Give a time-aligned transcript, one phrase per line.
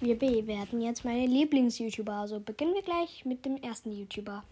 [0.00, 2.12] Wir bewerten jetzt meine Lieblings-YouTuber.
[2.12, 4.44] Also beginnen wir gleich mit dem ersten YouTuber.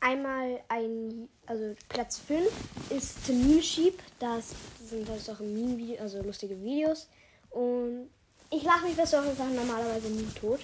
[0.00, 2.46] Einmal ein, also Platz 5
[2.90, 3.98] ist Meme Sheep.
[4.18, 4.54] Das
[4.84, 7.08] sind halt solche Meme also lustige Videos.
[7.50, 8.10] Und
[8.50, 10.60] ich lache mich bei solchen Sachen normalerweise nie tot.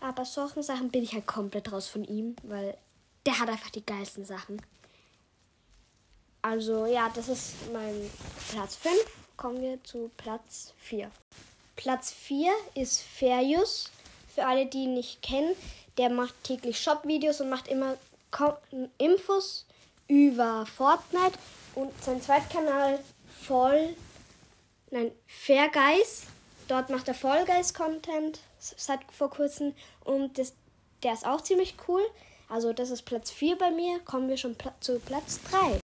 [0.00, 2.76] Aber solchen Sachen bin ich halt komplett raus von ihm, weil
[3.26, 4.62] der hat einfach die geilsten Sachen.
[6.42, 8.08] Also ja, das ist mein
[8.50, 8.94] Platz 5.
[9.36, 11.10] Kommen wir zu Platz 4.
[11.76, 13.90] Platz 4 ist Ferius.
[14.34, 15.54] Für alle, die ihn nicht kennen,
[15.98, 17.96] der macht täglich Shop-Videos und macht immer
[18.98, 19.66] Infos
[20.08, 21.38] über Fortnite
[21.74, 22.98] und sein Zweitkanal
[23.42, 23.94] voll,
[24.90, 25.70] nein, Fair.
[26.68, 30.54] Dort macht er Fall Guys Content seit vor kurzem und das,
[31.02, 32.02] der ist auch ziemlich cool.
[32.48, 33.98] Also das ist Platz 4 bei mir.
[34.00, 35.80] Kommen wir schon pl zu Platz 3.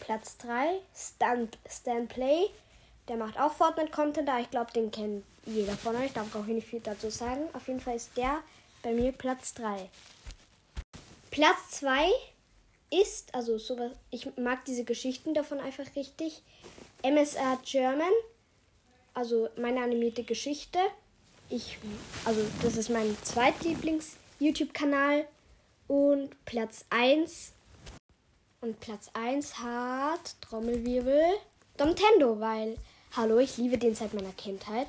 [0.00, 2.50] Platz 3, Stan, Stan Play.
[3.08, 6.12] Der macht auch Fortnite-Content, da ich glaube, den kennt jeder von euch.
[6.12, 7.42] Da brauche ich nicht viel dazu sagen.
[7.52, 8.42] Auf jeden Fall ist der
[8.82, 9.88] bei mir Platz 3.
[11.30, 12.10] Platz 2
[12.90, 16.42] ist, also sowas, ich mag diese Geschichten davon einfach richtig.
[17.02, 18.12] MSR German,
[19.14, 20.78] also meine animierte Geschichte.
[21.48, 21.78] Ich,
[22.24, 25.28] also das ist mein zweitlieblings-YouTube-Kanal.
[25.88, 27.52] Und Platz 1
[28.60, 31.22] und Platz 1 hat Trommelwirbel
[31.78, 32.76] Nintendo, weil,
[33.16, 34.88] hallo, ich liebe den seit meiner Kindheit.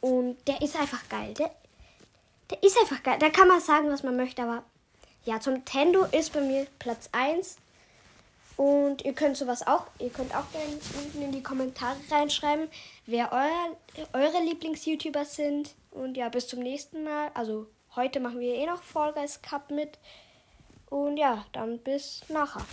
[0.00, 1.34] Und der ist einfach geil.
[1.34, 1.50] Der,
[2.50, 3.18] der ist einfach geil.
[3.18, 4.62] Da kann man sagen, was man möchte, aber
[5.24, 7.56] ja, zum Nintendo ist bei mir Platz 1.
[8.56, 12.68] Und ihr könnt sowas auch, ihr könnt auch gerne unten in die Kommentare reinschreiben,
[13.06, 15.74] wer euer, eure Lieblings-YouTuber sind.
[15.90, 17.30] Und ja, bis zum nächsten Mal.
[17.32, 17.66] Also
[17.96, 19.98] heute machen wir eh noch Fall Guys Cup mit.
[20.90, 22.66] Und ja, dann bis nachher.